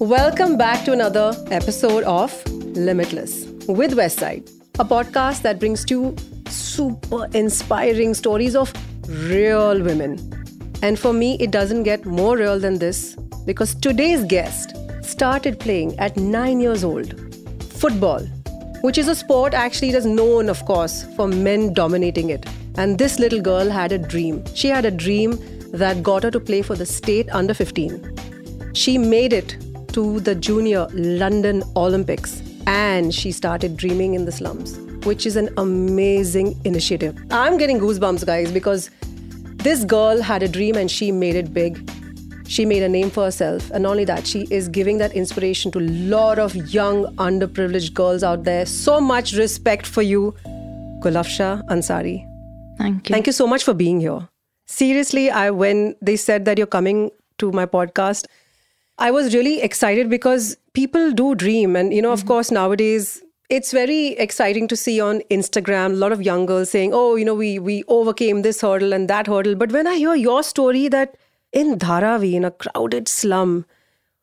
[0.00, 4.48] Welcome back to another episode of Limitless with Westside,
[4.78, 6.14] a podcast that brings two
[6.48, 8.72] super inspiring stories of
[9.08, 10.16] real women.
[10.82, 15.98] And for me, it doesn't get more real than this because today's guest started playing
[15.98, 17.18] at nine years old
[17.64, 18.20] football,
[18.82, 22.46] which is a sport actually that's known, of course, for men dominating it.
[22.76, 24.44] And this little girl had a dream.
[24.54, 25.40] She had a dream
[25.72, 28.14] that got her to play for the state under 15.
[28.74, 29.56] She made it
[29.98, 35.48] to the Junior London Olympics and she started dreaming in the slums, which is an
[35.58, 37.18] amazing initiative.
[37.32, 38.90] I'm getting goosebumps, guys, because
[39.64, 41.90] this girl had a dream and she made it big.
[42.46, 45.72] She made a name for herself, and not only that, she is giving that inspiration
[45.72, 48.66] to a lot of young, underprivileged girls out there.
[48.66, 50.32] So much respect for you,
[51.02, 52.24] Gulafsha Ansari.
[52.78, 53.12] Thank you.
[53.14, 54.28] Thank you so much for being here.
[54.66, 58.26] Seriously, I when they said that you're coming to my podcast,
[58.98, 61.76] I was really excited because people do dream.
[61.76, 62.28] And, you know, of mm-hmm.
[62.28, 66.90] course, nowadays, it's very exciting to see on Instagram a lot of young girls saying,
[66.92, 69.54] oh, you know, we, we overcame this hurdle and that hurdle.
[69.54, 71.16] But when I hear your story that
[71.52, 73.64] in Dharavi, in a crowded slum,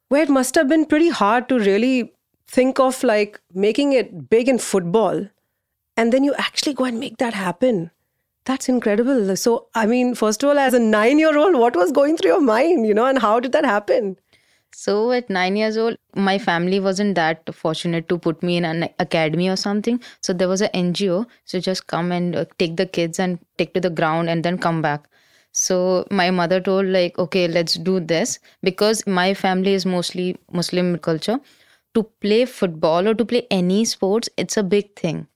[0.09, 2.13] where it must have been pretty hard to really
[2.47, 5.27] think of like making it big in football,
[5.97, 7.89] and then you actually go and make that happen.
[8.43, 9.35] That's incredible.
[9.37, 12.31] So, I mean, first of all, as a nine year old, what was going through
[12.31, 14.17] your mind, you know, and how did that happen?
[14.77, 18.89] So at nine years old, my family wasn't that fortunate to put me in an
[18.99, 20.01] academy or something.
[20.21, 21.25] So there was an NGO.
[21.45, 24.57] So just come and uh, take the kids and take to the ground and then
[24.57, 25.07] come back.
[25.53, 30.97] So my mother told like, okay, let's do this because my family is mostly Muslim
[30.99, 31.39] culture.
[31.93, 35.27] To play football or to play any sports, it's a big thing.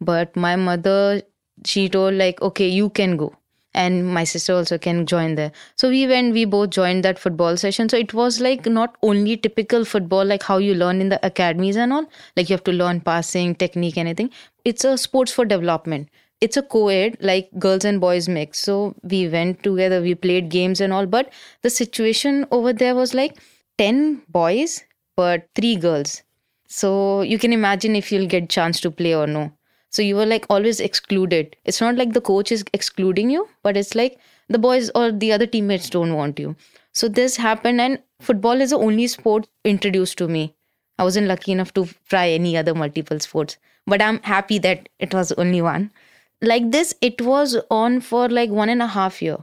[0.00, 1.22] But my mother,
[1.64, 3.34] she told like, okay, you can go
[3.76, 5.52] and my sister also can join there.
[5.76, 7.88] So we went we both joined that football session.
[7.88, 11.76] So it was like not only typical football like how you learn in the academies
[11.76, 14.30] and all like you have to learn passing technique anything.
[14.64, 16.08] It's a sports for development.
[16.40, 18.58] It's a co-ed like girls and boys mix.
[18.60, 21.32] So we went together we played games and all but
[21.62, 23.38] the situation over there was like
[23.78, 24.84] 10 boys
[25.16, 26.22] but 3 girls.
[26.68, 29.52] So you can imagine if you'll get chance to play or no
[29.90, 31.56] so you were like always excluded.
[31.64, 35.32] It's not like the coach is excluding you, but it's like the boys or the
[35.32, 36.56] other teammates don't want you.
[36.92, 40.54] So this happened, and football is the only sport introduced to me.
[40.98, 45.12] I wasn't lucky enough to try any other multiple sports, but I'm happy that it
[45.12, 45.90] was only one.
[46.42, 49.38] Like this, it was on for like one and a half year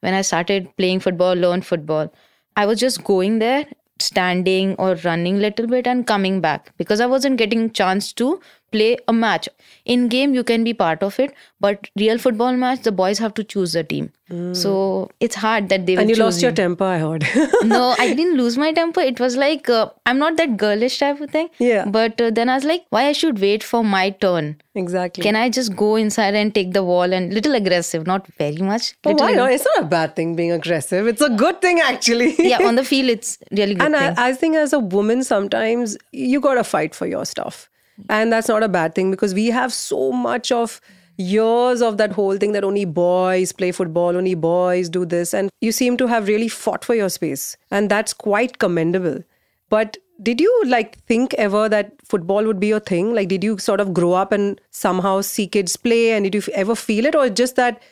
[0.00, 2.12] when I started playing football, learn football.
[2.56, 3.66] I was just going there,
[4.00, 8.40] standing or running little bit and coming back because I wasn't getting chance to
[8.70, 9.48] play a match.
[9.84, 13.34] In game you can be part of it but real football match the boys have
[13.34, 14.12] to choose the team.
[14.30, 14.54] Mm.
[14.54, 17.26] so it's hard that they and you lost your temper i heard.
[17.64, 19.00] No i didn't lose my temper.
[19.00, 21.48] It was like uh, i'm not that girlish type of thing.
[21.58, 21.86] Yeah.
[21.86, 24.60] But uh, then i was like why i should wait for my turn?
[24.74, 25.22] Exactly.
[25.22, 28.06] Can i just go inside and take the wall and little aggressive?
[28.06, 29.50] Not very much oh, why not?
[29.52, 31.06] it's not a bad thing being aggressive.
[31.06, 32.34] It's a good thing actually.
[32.48, 35.96] Yeah on the field it's really good and I, I think as a woman sometimes
[36.12, 37.68] you gotta fight for your stuff
[38.08, 40.80] and that's not a bad thing because we have so much of
[41.16, 45.34] years of that whole thing that only boys play football, only boys do this.
[45.34, 47.56] And you seem to have really fought for your space.
[47.70, 49.22] And that's quite commendable.
[49.68, 53.14] But did you like think ever that football would be your thing?
[53.14, 56.12] Like, did you sort of grow up and somehow see kids play?
[56.12, 57.14] And did you ever feel it?
[57.14, 57.82] Or just that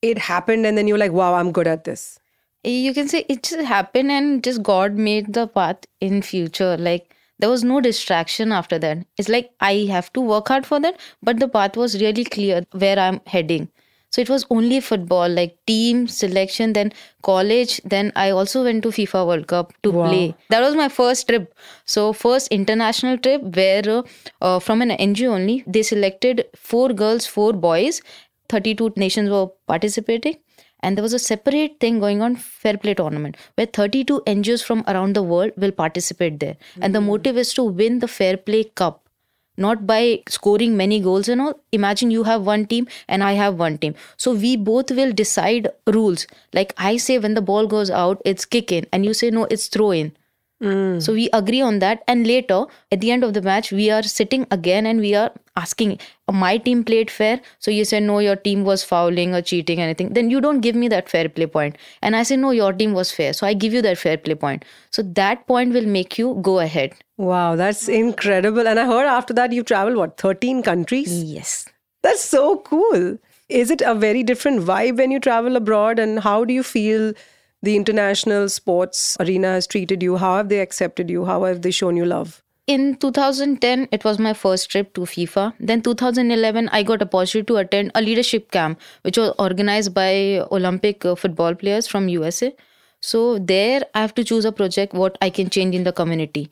[0.00, 2.18] it happened and then you're like, wow, I'm good at this?
[2.62, 6.76] You can say it just happened and just God made the path in future.
[6.76, 9.04] Like, there was no distraction after that.
[9.16, 12.64] It's like i have to work hard for that but the path was really clear
[12.72, 13.68] where i'm heading.
[14.12, 16.92] So it was only football like team selection then
[17.22, 20.08] college then i also went to fifa world cup to wow.
[20.08, 20.34] play.
[20.48, 21.54] That was my first trip.
[21.84, 24.02] So first international trip where
[24.40, 28.02] uh, from an ngo only they selected four girls four boys.
[28.48, 30.36] 32 nations were participating
[30.80, 34.84] and there was a separate thing going on fair play tournament where 32 ngos from
[34.88, 36.54] around the world will participate there.
[36.54, 36.82] Mm-hmm.
[36.82, 37.06] and the hmm.
[37.06, 39.02] motive is to win the fair play cup
[39.56, 41.60] not by scoring many goals and all.
[41.70, 43.94] Imagine you have one team and i have one team.
[44.16, 46.26] So we both will decide rules.
[46.52, 48.86] Like i say when the ball goes out it's kick in.
[48.92, 50.12] And you say no it's throw in
[50.62, 51.02] Mm.
[51.02, 52.02] So we agree on that.
[52.06, 55.32] And later, at the end of the match, we are sitting again and we are
[55.56, 55.98] asking,
[56.30, 57.40] my team played fair.
[57.58, 60.12] So you say, no, your team was fouling or cheating, anything.
[60.12, 61.78] Then you don't give me that fair play point.
[62.02, 63.32] And I say, no, your team was fair.
[63.32, 64.64] So I give you that fair play point.
[64.90, 66.94] So that point will make you go ahead.
[67.16, 68.68] Wow, that's incredible.
[68.68, 71.22] And I heard after that you traveled, what, 13 countries?
[71.24, 71.66] Yes.
[72.02, 73.18] That's so cool.
[73.48, 75.98] Is it a very different vibe when you travel abroad?
[75.98, 77.14] And how do you feel?
[77.62, 80.16] The international sports arena has treated you?
[80.16, 81.24] How have they accepted you?
[81.24, 82.42] How have they shown you love?
[82.66, 87.56] in 2010 it was my first trip to fifa then 2011 i got opportunity to
[87.62, 90.10] attend a leadership camp which was organized by
[90.58, 92.52] olympic uh, football players from usa
[93.00, 93.22] so
[93.52, 96.44] there i have to choose a project what i can change in the community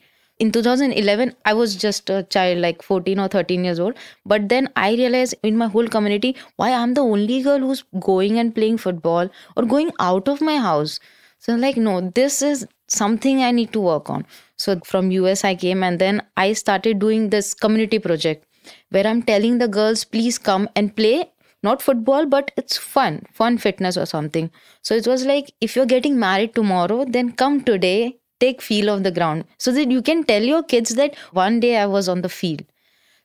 [0.44, 3.94] in 2011 i was just a child like 14 or 13 years old.
[4.24, 8.38] But then i realized in my whole community why i'm the only girl who's going
[8.38, 11.00] and playing football or going out of my house.
[11.38, 14.26] So I'm like no this is something i need to work on.
[14.56, 18.46] So from us i came and then i started doing this community project
[18.90, 21.32] where i'm telling the girls please come and play
[21.62, 24.50] not football but it's fun fun fitness or something.
[24.82, 29.02] So it was like if you're getting married tomorrow then come today take feel of
[29.04, 32.22] the ground so that you can tell your kids that one day i was on
[32.26, 32.62] the field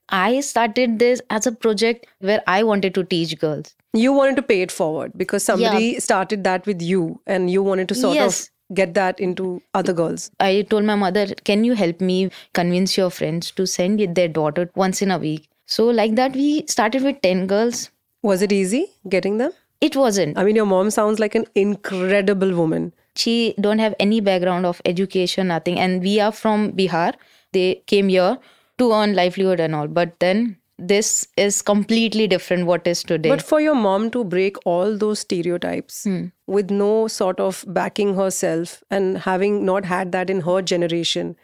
[0.09, 4.41] i started this as a project where i wanted to teach girls You wanted to
[4.49, 7.01] pay it forward because somebody started that with you
[7.33, 8.37] and you wanted to sort Yes.
[8.37, 9.49] of get that into
[9.79, 10.23] other girls.
[10.45, 12.15] I told my mother, Can you help me
[12.59, 15.45] convince your friends to send their daughter once in a week?
[15.75, 17.83] So, like that, we started with 10 girls.
[18.31, 18.81] Was it easy
[19.17, 19.53] getting them?
[19.89, 20.39] It wasn't.
[20.43, 22.89] I mean, your mom sounds like an incredible woman.
[23.15, 25.79] She don't have any background of education, nothing.
[25.79, 27.13] And we are from Bihar.
[27.51, 28.37] They came here
[28.79, 29.87] to earn livelihood and all.
[29.87, 33.29] But then this is completely different what is today.
[33.29, 36.25] But for your mom to break all those stereotypes hmm.
[36.47, 41.35] with no sort of backing herself and having not had that in her generation,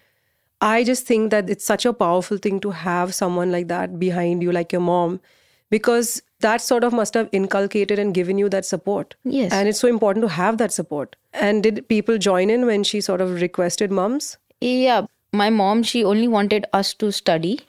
[0.62, 4.44] I just think that it's such a powerful thing to have someone like that behind
[4.44, 5.21] you, like your mom,
[5.69, 9.15] because that sort of must have inculcated and given you that support.
[9.24, 9.51] Yes.
[9.51, 11.15] And it's so important to have that support.
[11.33, 14.38] And did people join in when she sort of requested mums?
[14.62, 17.59] Yeah, my mom, she only wanted us to study,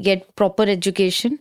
[0.00, 1.38] get proper education,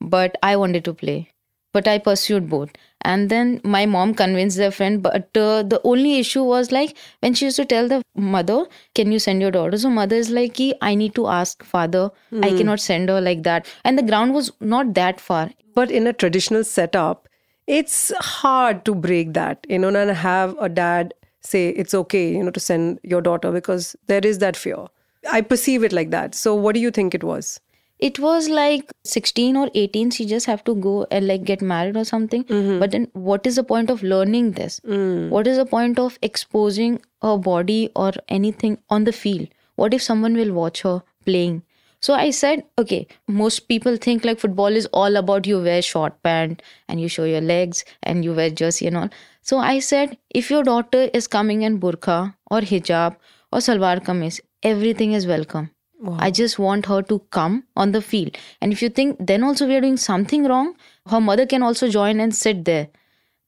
[0.00, 1.30] but I wanted to play.
[1.72, 2.70] But I pursued both.
[3.02, 7.34] And then my mom convinced their friend, but uh, the only issue was like when
[7.34, 9.78] she used to tell the mother, Can you send your daughter?
[9.78, 12.10] So, mother is like, I need to ask father.
[12.42, 13.66] I cannot send her like that.
[13.84, 15.50] And the ground was not that far.
[15.74, 17.28] But in a traditional setup,
[17.66, 22.42] it's hard to break that, you know, and have a dad say it's okay, you
[22.42, 24.86] know, to send your daughter because there is that fear.
[25.30, 26.34] I perceive it like that.
[26.34, 27.60] So, what do you think it was?
[27.98, 31.96] It was like 16 or 18 she just have to go and like get married
[31.96, 32.44] or something.
[32.44, 32.78] Mm-hmm.
[32.78, 34.80] But then what is the point of learning this?
[34.80, 35.30] Mm.
[35.30, 39.48] What is the point of exposing her body or anything on the field?
[39.76, 41.62] What if someone will watch her playing?
[42.00, 46.22] So i said okay most people think like football is all about you wear short
[46.22, 49.08] pant and you show your legs and you wear jersey and all.
[49.40, 53.16] So i said if your daughter is coming in burqa or hijab
[53.50, 55.70] or salwar kameez everything is welcome
[56.18, 58.36] I just want her to come on the field.
[58.60, 60.76] And if you think then also we are doing something wrong,
[61.08, 62.88] her mother can also join and sit there.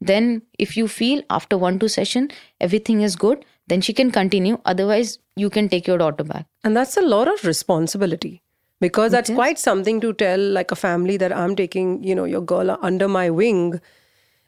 [0.00, 2.30] Then, if you feel after one, two session,
[2.60, 4.60] everything is good, then she can continue.
[4.64, 6.46] Otherwise, you can take your daughter back.
[6.62, 8.42] And that's a lot of responsibility
[8.80, 12.40] because that's quite something to tell like a family that I'm taking, you know, your
[12.40, 13.80] girl under my wing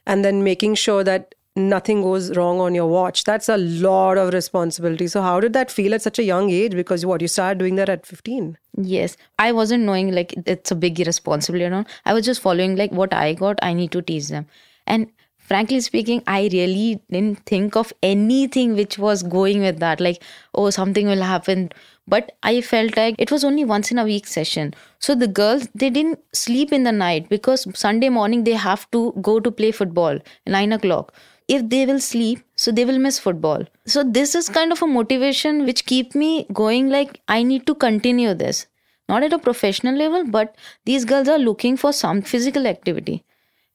[0.06, 1.34] and then making sure that
[1.68, 3.24] nothing goes wrong on your watch.
[3.24, 5.06] That's a lot of responsibility.
[5.08, 6.72] So how did that feel at such a young age?
[6.72, 8.56] Because what you started doing that at 15.
[8.76, 11.64] Yes, I wasn't knowing like it's a big responsibility.
[11.64, 13.58] You know, I was just following like what I got.
[13.62, 14.46] I need to teach them,
[14.86, 15.10] and
[15.50, 20.00] frankly speaking, I really didn't think of anything which was going with that.
[20.00, 20.22] Like,
[20.54, 21.70] oh, something will happen.
[22.06, 24.74] But I felt like it was only once in a week session.
[25.00, 29.12] So the girls they didn't sleep in the night because Sunday morning they have to
[29.20, 31.12] go to play football nine o'clock
[31.56, 33.64] if they will sleep so they will miss football.
[33.86, 37.74] So this is kind of a motivation which keep me going like i need to
[37.74, 38.66] continue this.
[39.08, 40.54] Not at a professional level but
[40.84, 43.24] these girls are looking for some physical activity.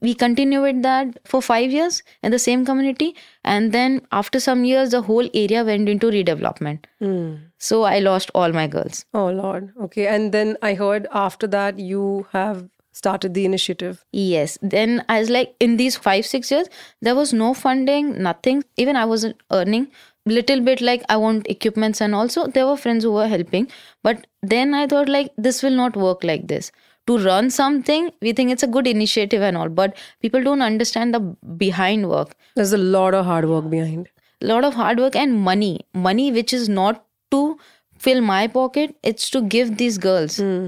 [0.00, 3.14] We continue with that for 5 years in the same community
[3.44, 6.88] and then after some years the whole area went into redevelopment.
[7.00, 7.34] Hmm.
[7.58, 9.04] So i lost all my girls.
[9.12, 9.70] Oh Lord.
[9.88, 10.06] Okay.
[10.06, 12.64] And then I heard after that you have
[12.96, 14.04] started the initiative.
[14.12, 14.58] Yes.
[14.62, 16.68] Then I was like, in these five, six years,
[17.02, 18.64] there was no funding, nothing.
[18.76, 19.88] Even I wasn't earning.
[20.24, 23.68] Little bit like I want equipments and also there were friends who were helping.
[24.02, 26.72] But then I thought like this will not work like this.
[27.06, 31.14] To run something, we think it's a good initiative and all, but people don't understand
[31.14, 31.20] the
[31.64, 32.34] behind work.
[32.56, 34.08] There's a lot of hard work behind.
[34.42, 35.86] A lot of hard work and money.
[35.94, 37.58] Money which is not to
[37.96, 40.38] fill my pocket, it's to give these girls.
[40.38, 40.66] Hmm.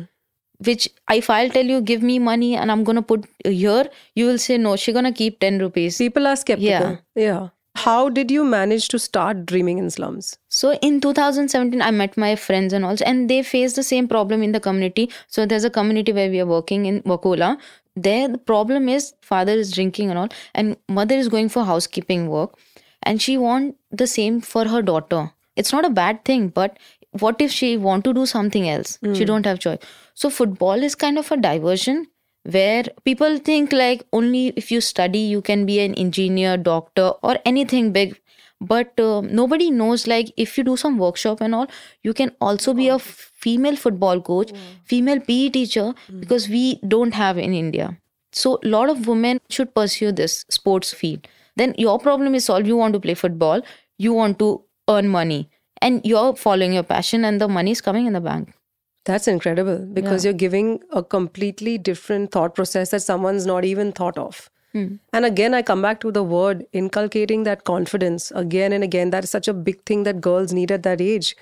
[0.65, 4.39] Which if I'll tell you, give me money and I'm gonna put here, you will
[4.39, 5.99] say no, she's gonna keep 10 rupees.
[5.99, 6.91] People are skeptical.
[6.91, 6.97] Yeah.
[7.15, 7.49] Yeah.
[7.77, 10.37] How did you manage to start dreaming in slums?
[10.49, 14.43] So in 2017, I met my friends and also, and they face the same problem
[14.43, 15.11] in the community.
[15.29, 17.57] So there's a community where we are working in Wakola.
[17.95, 22.29] There, the problem is father is drinking and all, and mother is going for housekeeping
[22.29, 22.59] work.
[23.03, 26.79] and she want the same for her daughter it's not a bad thing but
[27.13, 28.99] what if she want to do something else?
[29.15, 29.79] She don't have choice.
[30.15, 32.07] So football is kind of a diversion
[32.45, 37.39] where people think like only if you study you can be an engineer doctor or
[37.45, 38.21] anything big.
[38.61, 41.69] But uh, nobody knows like if you do some workshop and all
[42.03, 44.53] you can also be a female football coach
[44.85, 47.97] female pe teacher because we don't have in india.
[48.33, 51.29] So a lot of women should pursue this sports field.
[51.57, 53.63] Then your problem is solved you want to play football
[53.97, 55.49] you want to earn money
[55.81, 58.55] and you're following your passion and the money's coming in the bank
[59.09, 64.19] That's incredible because you're giving a completely different thought process that someone's not even thought
[64.19, 64.51] of.
[64.73, 64.97] Hmm.
[65.15, 69.11] And again, I come back to the word inculcating that confidence again and again.
[69.11, 71.37] That is such a big thing that girls need at that age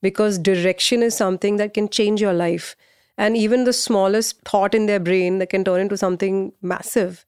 [0.00, 2.74] because direction is something that can change your life.
[3.18, 7.26] And even the smallest thought in their brain that can turn into something massive.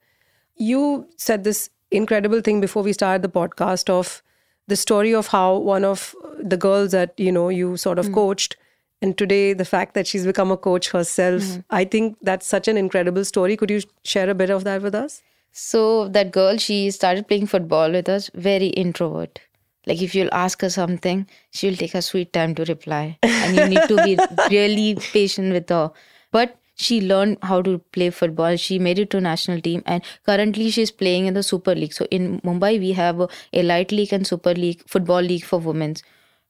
[0.56, 4.22] You said this incredible thing before we started the podcast of
[4.68, 8.14] the story of how one of the girls that you know you sort of hmm.
[8.14, 8.56] coached
[9.00, 11.60] and today the fact that she's become a coach herself hmm.
[11.70, 14.94] i think that's such an incredible story could you share a bit of that with
[14.94, 19.38] us So that girl, she started playing football with us, very introvert.
[19.86, 23.18] Like if you'll ask her something, she'll take her sweet time to reply.
[23.22, 24.18] And you need to be
[24.50, 25.92] really patient with her.
[26.30, 28.56] But she learned how to play football.
[28.56, 31.92] She made it to national team and currently she's playing in the Super League.
[31.92, 36.02] So in Mumbai we have a elite league and Super League, football league for women's.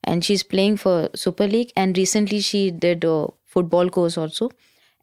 [0.04, 4.50] And she's playing for Super League and recently she did a football course also.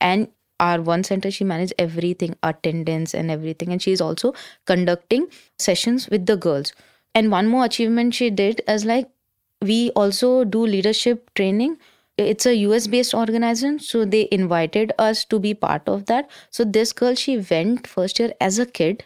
[0.01, 4.33] And our one center she managed everything attendance and everything and she's also
[4.65, 6.73] conducting sessions with the girls
[7.15, 9.07] and one more achievement she did is like
[9.61, 11.77] we also do leadership training
[12.23, 16.63] it's a us based organization so they invited us to be part of that so
[16.63, 19.03] this girl she went first year as a kid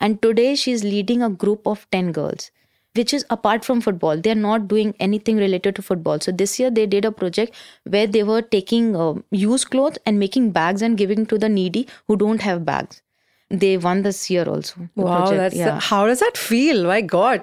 [0.00, 2.50] and today she's leading a group of 10 girls
[2.94, 6.58] which is apart from football they are not doing anything related to football so this
[6.60, 7.54] year they did a project
[7.84, 11.86] where they were taking uh, used clothes and making bags and giving to the needy
[12.06, 13.02] who don't have bags
[13.50, 15.78] they won this year also the Wow, project, that's yeah.
[15.80, 16.84] how does that feel?
[16.86, 17.42] My God,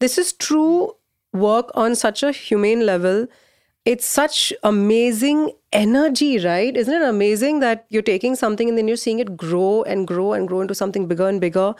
[0.00, 0.94] this is true
[1.32, 3.26] work on such a humane level.
[3.84, 6.76] It's such amazing energy, right?
[6.76, 10.34] Isn't it amazing that you're taking something and then you're seeing it grow and grow
[10.34, 11.74] and grow into something bigger and bigger?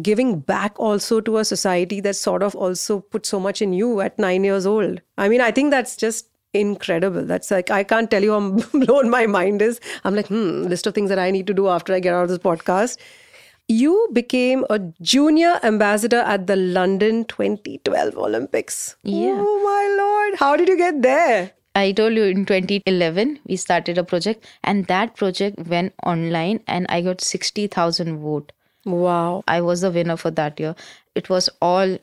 [0.00, 4.00] Giving back also to a society that sort of also put so much in you
[4.00, 5.00] at nine years old.
[5.18, 7.24] I mean, I think that's just incredible.
[7.24, 9.80] That's like, I can't tell you how blown my mind is.
[10.04, 12.24] I'm like, hmm, list of things that I need to do after I get out
[12.24, 12.96] of this podcast.
[13.68, 18.96] You became a junior ambassador at the London 2012 Olympics.
[19.02, 19.36] Yeah.
[19.38, 20.38] Oh my lord.
[20.38, 21.52] How did you get there?
[21.74, 26.86] I told you in 2011 we started a project and that project went online and
[26.88, 28.52] I got 60,000 vote.
[28.84, 29.42] Wow.
[29.48, 30.74] I was the winner for that year.
[31.14, 31.98] It was all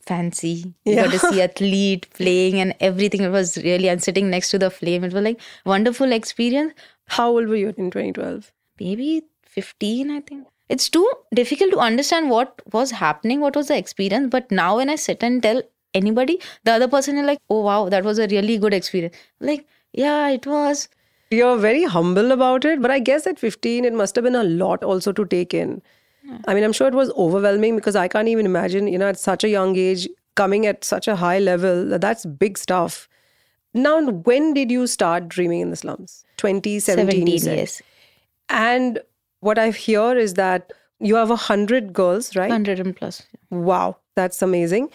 [0.00, 0.74] fancy.
[0.84, 3.22] You got to see athlete playing and everything.
[3.22, 5.04] It was really and sitting next to the flame.
[5.04, 6.74] It was like wonderful experience.
[7.06, 8.52] How old were you in 2012?
[8.80, 10.48] Maybe 15, I think.
[10.74, 14.30] It's too difficult to understand what was happening, what was the experience.
[14.30, 15.62] But now when I sit and tell
[15.94, 19.14] anybody, the other person is like, oh wow, that was a really good experience.
[19.38, 20.88] Like, yeah, it was.
[21.30, 24.42] You're very humble about it, but I guess at 15, it must have been a
[24.42, 25.80] lot also to take in.
[26.48, 29.18] I mean, I'm sure it was overwhelming because I can't even imagine, you know, at
[29.18, 31.98] such a young age, coming at such a high level.
[31.98, 33.08] That's big stuff.
[33.74, 36.24] Now, when did you start dreaming in the slums?
[36.38, 37.26] 2017.
[37.26, 37.56] you 17 said.
[37.58, 37.82] years.
[38.48, 39.00] And
[39.44, 42.48] what I hear is that you have a hundred girls, right?
[42.48, 43.22] 100 and plus.
[43.50, 44.88] Wow, that's amazing.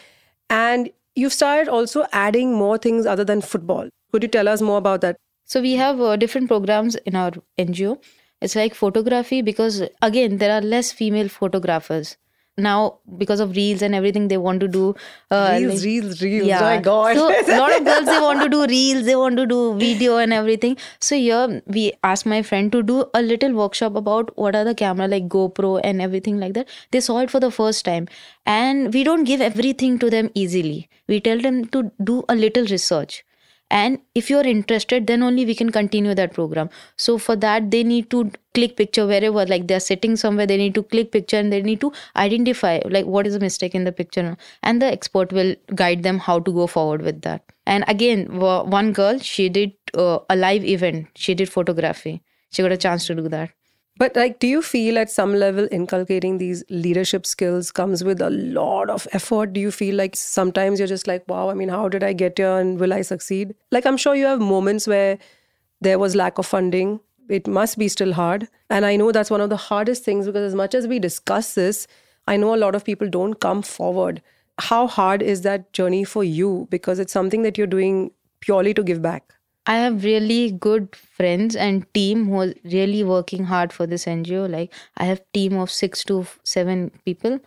[0.49, 3.89] And you've started also adding more things other than football.
[4.11, 5.17] Could you tell us more about that?
[5.45, 8.01] So we have uh, different programs in our NGO.
[8.41, 12.17] It's like photography because again there are less female photographers
[12.59, 14.27] now because of reels and everything.
[14.27, 14.95] They want to do
[15.31, 16.47] uh, Reels, like- reels, reels.
[16.47, 16.61] Yeah.
[16.61, 17.15] My God.
[17.15, 20.17] So a lot of girls they want to do reels, they want to do video
[20.17, 20.77] and everything.
[20.99, 24.75] So here we asked my friend to do a little workshop about what are the
[24.75, 26.67] camera like GoPro and everything like that.
[26.91, 28.07] They saw it for the first time.
[28.45, 30.89] And we don't give everything to them easily.
[31.07, 33.23] We tell them to do a little research.
[33.71, 36.69] And if you're interested, then only we can continue that program.
[36.97, 40.73] So for that, they need to click picture wherever, like they're sitting somewhere, they need
[40.75, 43.91] to click picture and they need to identify like what is the mistake in the
[43.91, 44.35] picture.
[44.63, 47.43] And the expert will guide them how to go forward with that.
[47.65, 51.07] And again, one girl, she did uh, a live event.
[51.15, 52.23] She did photography.
[52.51, 53.51] She got a chance to do that.
[53.99, 58.29] But like, do you feel at some level inculcating these leadership skills comes with a
[58.29, 59.51] lot of effort?
[59.51, 62.37] Do you feel like sometimes you're just like, wow, I mean, how did I get
[62.37, 63.53] here and will I succeed?
[63.71, 65.17] Like, I'm sure you have moments where
[65.81, 67.01] there was lack of funding.
[67.27, 68.47] It must be still hard.
[68.69, 71.55] And I know that's one of the hardest things because as much as we discuss
[71.55, 71.85] this,
[72.25, 74.21] I know a lot of people don't come forward.
[74.61, 76.67] how hard is that journey for you?
[76.69, 79.38] Because it's something that you're doing purely to give back.
[79.69, 84.47] I have really good friends and team who are really working hard for this NGO.
[84.47, 87.39] Like I have team of six to seven people.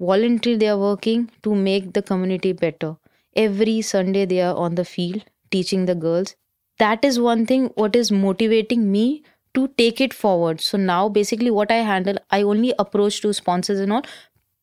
[0.00, 2.96] Voluntary they are working to make the community better.
[3.36, 6.34] Every Sunday they are on the field teaching the girls.
[6.78, 9.22] That is one thing what is motivating me
[9.54, 10.60] to take it forward.
[10.60, 14.02] So now basically what I handle, I only approach to sponsors and all.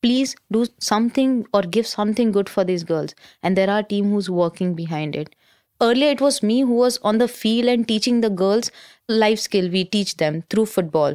[0.02, 3.14] Please do something or give something good for these girls.
[3.42, 5.34] And there are team who's working behind it
[5.80, 8.70] earlier it was me who was on the field and teaching the girls
[9.08, 9.70] life skill.
[9.70, 11.14] We teach them through football.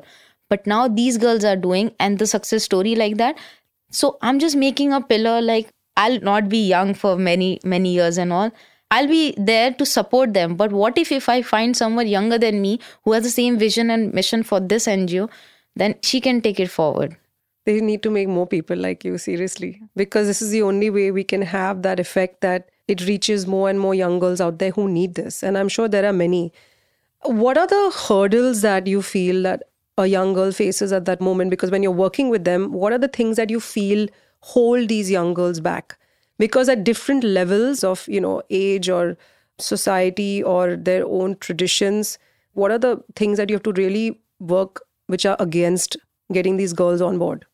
[0.50, 3.38] But now these girls are doing and the success story like that.
[3.91, 8.17] So i'm just making a pillar like i'll not be young for many many years
[8.17, 8.51] and all.
[8.91, 10.55] I'll be there to support them.
[10.55, 13.89] But what if if i find someone younger than me who has the same vision
[13.89, 15.29] and mission for this ngo
[15.75, 17.17] then she can take it forward.
[17.65, 19.82] They need to make more people like you seriously.
[19.96, 23.70] Because this is the only way we can have that effect that it reaches more
[23.70, 25.44] and more young girls out there who need this.
[25.44, 26.52] And I'm sure there are many.
[27.24, 29.63] What are the hurdles that you feel that
[29.98, 31.50] a young girl faces at that moment?
[31.50, 34.08] Because when you're working with them, what are the things that you feel
[34.42, 35.98] hold these young girls back?
[36.38, 39.16] Because at different levels of, you know, age or
[39.60, 42.18] society or their own traditions,
[42.54, 45.96] what are the things that you have to really work which are against
[46.34, 47.46] getting these girls on board?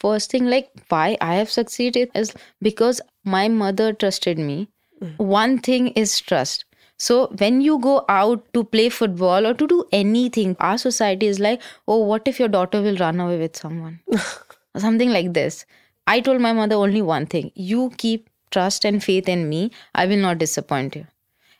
[0.00, 4.68] First thing like why i have succeeded is because my mother trusted me.
[5.02, 5.16] Mm.
[5.18, 6.64] one thing is trust.
[6.98, 11.38] So when you go out to play football or to do anything our society is
[11.38, 14.00] like oh what if your daughter will run away with someone?
[14.76, 15.64] Something like this.
[16.06, 17.52] I told my mother only one thing.
[17.54, 19.70] You keep trust and faith in me.
[19.94, 21.06] I will not disappoint you.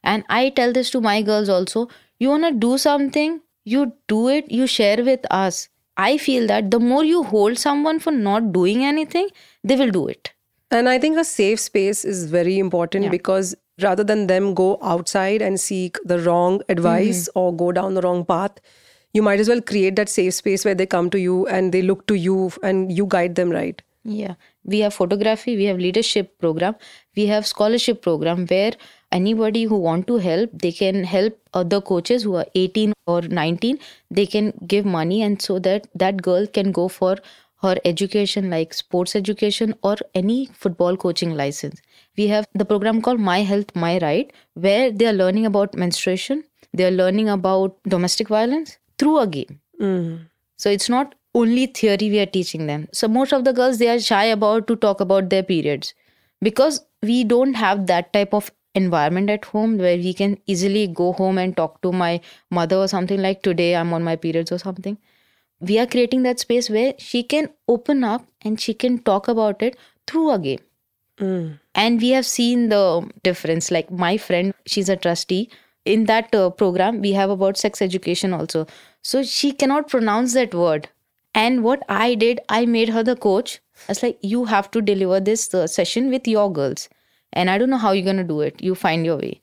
[0.02, 1.88] And i tell this to my girls also.
[2.18, 3.40] You want to do something?
[3.64, 4.50] You do it.
[4.50, 5.68] You share with us
[5.98, 9.28] I feel that the more you hold someone for not doing anything,
[9.64, 10.32] they will do it.
[10.70, 13.10] And I think a safe space is very important yeah.
[13.10, 17.38] because rather than them go outside and seek the wrong advice mm-hmm.
[17.38, 18.60] or go down the wrong path,
[19.12, 21.82] you might as well create that safe space where they come to you and they
[21.82, 23.82] look to you and you guide them right.
[24.04, 24.34] Yeah.
[24.64, 26.76] We have photography, we have leadership program,
[27.16, 28.72] we have scholarship program where
[29.12, 33.78] anybody who want to help they can help other coaches who are 18 or 19
[34.10, 37.16] they can give money and so that that girl can go for
[37.62, 41.80] her education like sports education or any football coaching license.
[42.16, 46.44] We have the program called my health my right where they are learning about menstruation.
[46.72, 49.60] They are learning about domestic violence through a game.
[49.80, 50.26] Mm.
[50.56, 52.88] so it's not only theory we are teaching them.
[52.92, 55.94] So most of the girls they are shy about to talk about their periods
[56.42, 61.12] because we don't have that type of environment at home where we can easily go
[61.20, 62.20] home and talk to my
[62.58, 64.98] mother or something like today i'm on my periods or something.
[65.60, 69.62] We are creating that space where she can open up and she can talk about
[69.68, 70.60] it through a game.
[71.20, 71.58] Mm.
[71.74, 72.82] and we have seen the
[73.24, 73.70] difference.
[73.76, 75.50] Like my friend she's a trustee.
[75.84, 78.66] In that uh, program we have about sex education also.
[79.02, 80.88] So she cannot pronounce that word.
[81.34, 83.58] And what i did i made her the coach.
[83.88, 86.88] I was like you have to deliver this uh, session with your girls
[87.32, 88.62] and I don't know how you're going to do it.
[88.62, 89.40] You find your way.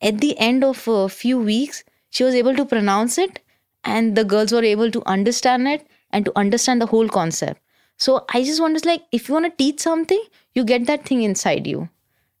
[0.00, 3.40] At the end of a few weeks, she was able to pronounce it,
[3.84, 7.60] and the girls were able to understand it and to understand the whole concept.
[7.96, 10.22] So I just want to like, if you want to teach something,
[10.54, 11.88] you get that thing inside you.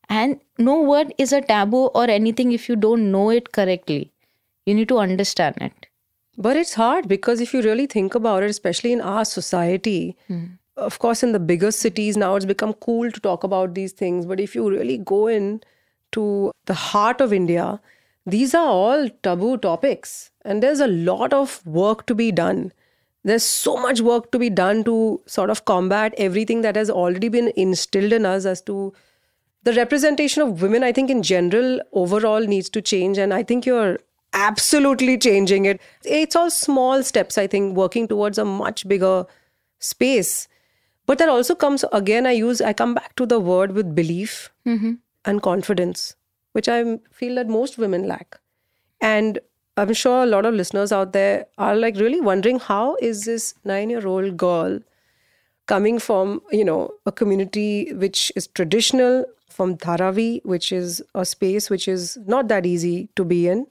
[0.08, 4.12] And no word is a taboo or anything if you don't know it correctly.
[4.66, 5.86] You need to understand it.
[6.36, 10.58] But it's hard because if you really think about it, especially in our society, mm
[10.76, 14.26] of course in the bigger cities now it's become cool to talk about these things.
[14.26, 15.62] But if you really go in
[16.12, 17.80] to the heart of india
[18.26, 20.30] these are all taboo topics.
[20.44, 22.72] And there's a lot of work to be done.
[23.24, 27.28] There's so much work to be done to sort of combat everything that has already
[27.28, 28.92] been instilled in us as to
[29.64, 33.18] the representation of women i think in general overall needs to change.
[33.18, 33.98] And i think you're
[34.32, 35.80] absolutely changing it.
[36.04, 39.26] It's all small steps i think working towards a much bigger
[39.78, 40.48] space
[41.06, 44.50] but that also comes again, I use, I come back to the word with belief
[44.66, 44.94] mm-hmm.
[45.24, 46.16] and confidence,
[46.52, 48.38] which I feel that most women lack.
[49.00, 49.38] And
[49.76, 53.54] I'm sure a lot of listeners out there are like really wondering how is this
[53.64, 54.78] nine year old girl
[55.66, 61.70] coming from, you know, a community which is traditional, from Dharavi, which is a space
[61.70, 63.66] which is not that easy to be in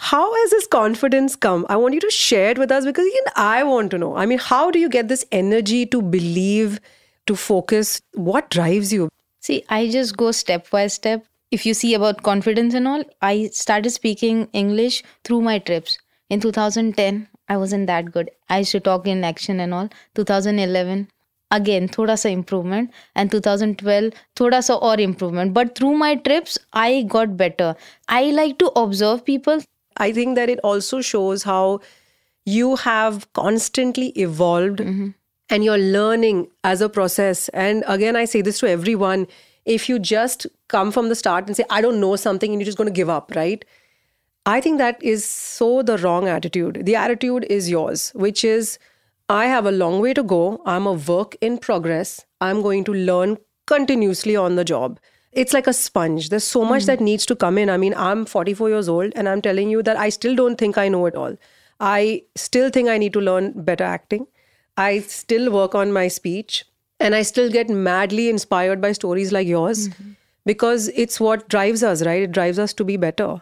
[0.00, 1.66] how has this confidence come?
[1.68, 4.16] I want you to share it with us because even I want to know.
[4.16, 6.78] I mean, how do you get this energy to believe,
[7.26, 8.00] to focus?
[8.14, 9.08] What drives you?
[9.40, 11.24] See, I just go step by step.
[11.50, 15.98] If you see about confidence and all, I started speaking English through my trips.
[16.30, 18.30] In 2010, I wasn't that good.
[18.48, 19.88] I used to talk in action and all.
[20.14, 21.08] 2011,
[21.50, 27.00] again thoda sa improvement and 2012 thoda sa or improvement but through my trips i
[27.14, 27.74] got better
[28.08, 29.62] i like to observe people
[30.06, 31.80] i think that it also shows how
[32.44, 35.08] you have constantly evolved Mm-hmm.
[35.56, 39.26] and you're learning as a process and again i say this to everyone
[39.74, 42.70] if you just come from the start and say i don't know something and you're
[42.72, 43.64] just going to give up right
[44.50, 46.76] I think that is so the wrong attitude.
[46.86, 48.78] The attitude is yours, which is
[49.28, 50.62] I have a long way to go.
[50.74, 52.14] I'm a work in progress.
[52.40, 54.98] I'm going to learn continuously on the job.
[55.38, 56.30] It's like a sponge.
[56.30, 57.04] There's so much that hmm.
[57.04, 57.70] needs to come in.
[57.70, 60.76] I mean, I'm 44 years old and I'm telling you that I still don't think
[60.76, 61.36] I know it all.
[61.78, 64.26] I still think I need to learn better acting.
[64.76, 66.64] I still work on my speech
[66.98, 70.10] and I still get madly inspired by stories like yours mm-hmm.
[70.44, 72.22] because it's what drives us, right?
[72.22, 73.40] It drives us to be better.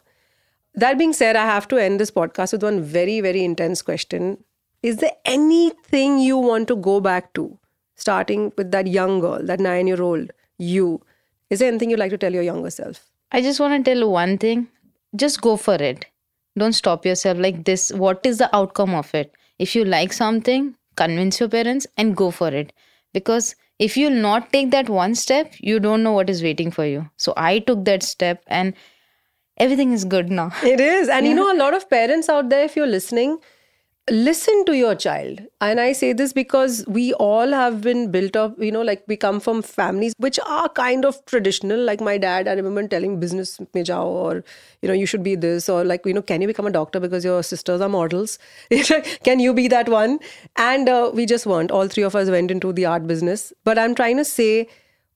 [0.74, 4.44] That being said, I have to end this podcast with one very, very intense question.
[4.82, 7.59] Is there anything you want to go back to,
[7.94, 11.00] starting with that young girl, that nine year old you?
[11.50, 13.11] Is there anything you'd like to tell your younger self?
[13.32, 14.68] I just want to tell one thing
[15.14, 16.06] just go for it.
[16.59, 17.92] Don't stop yourself like this.
[17.92, 19.32] What is the outcome of it?
[19.59, 22.72] If you like something, convince your parents and go for it.
[23.12, 26.85] Because if you'll not take that one step, you don't know what is waiting for
[26.85, 27.09] you.
[27.16, 28.74] So I took that step and
[29.59, 30.52] everything is good now.
[30.62, 31.09] It is.
[31.09, 33.38] And you know, a lot of parents out there, if you're listening,
[34.11, 35.40] listen to your child.
[35.61, 39.16] And I say this because we all have been built up, you know, like we
[39.16, 41.83] come from families which are kind of traditional.
[41.83, 44.45] Like my dad, I remember telling business mein jao or,
[44.81, 47.01] you know, you should be this or like, you know, can you become a doctor
[47.01, 48.38] because your sisters are models?
[49.25, 50.21] can you be that one?
[50.57, 51.73] And uh, we just weren't.
[51.73, 53.53] All three of us went into the art business.
[53.64, 54.69] But I'm trying to say,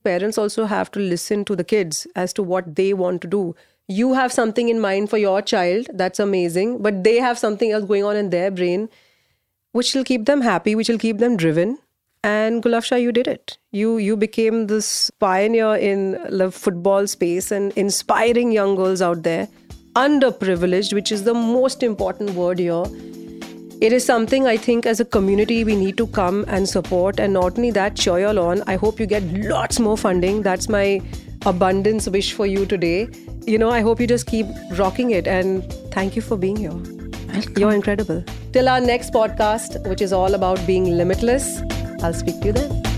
[0.02, 3.54] parents also have to listen to the kids as to what they want to do
[3.98, 7.84] you have something in mind for your child that's amazing but they have something else
[7.84, 8.88] going on in their brain
[9.72, 11.78] which will keep them happy which will keep them driven
[12.22, 13.56] and Gulafsha, you did it.
[13.72, 19.48] You you became this pioneer in the football space and inspiring young girls out there,
[19.94, 22.84] underprivileged, which is the most important word here.
[23.80, 27.18] It is something I think as a community we need to come and support.
[27.18, 28.62] And not only that, cheer you on.
[28.66, 30.42] I hope you get lots more funding.
[30.42, 31.00] That's my
[31.46, 33.08] abundance wish for you today.
[33.46, 35.26] You know, I hope you just keep rocking it.
[35.26, 36.72] And thank you for being here.
[37.56, 38.24] You're incredible.
[38.52, 41.62] Till our next podcast, which is all about being limitless,
[42.02, 42.89] I'll speak to you then.